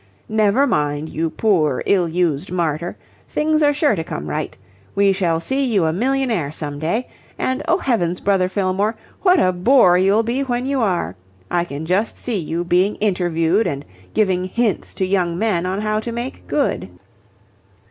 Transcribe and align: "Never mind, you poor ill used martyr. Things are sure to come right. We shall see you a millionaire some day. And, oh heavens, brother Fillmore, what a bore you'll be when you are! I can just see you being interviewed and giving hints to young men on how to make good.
"Never 0.29 0.65
mind, 0.65 1.09
you 1.09 1.29
poor 1.29 1.83
ill 1.85 2.09
used 2.09 2.51
martyr. 2.51 2.97
Things 3.27 3.61
are 3.61 3.71
sure 3.71 3.93
to 3.93 4.03
come 4.03 4.27
right. 4.27 4.57
We 4.95 5.11
shall 5.11 5.39
see 5.39 5.63
you 5.63 5.85
a 5.85 5.93
millionaire 5.93 6.51
some 6.51 6.79
day. 6.79 7.07
And, 7.37 7.61
oh 7.67 7.77
heavens, 7.77 8.19
brother 8.19 8.49
Fillmore, 8.49 8.95
what 9.21 9.39
a 9.39 9.53
bore 9.53 9.99
you'll 9.99 10.23
be 10.23 10.41
when 10.41 10.65
you 10.65 10.81
are! 10.81 11.15
I 11.51 11.65
can 11.65 11.85
just 11.85 12.17
see 12.17 12.39
you 12.39 12.63
being 12.63 12.95
interviewed 12.95 13.67
and 13.67 13.85
giving 14.15 14.45
hints 14.45 14.95
to 14.95 15.05
young 15.05 15.37
men 15.37 15.67
on 15.67 15.81
how 15.81 15.99
to 15.99 16.11
make 16.11 16.47
good. 16.47 16.89